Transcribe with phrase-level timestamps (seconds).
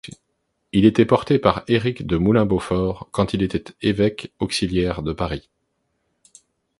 [0.71, 5.51] Il était porté par Éric de Moulins-Beaufort, quand il était évêque auxiliaire de Paris.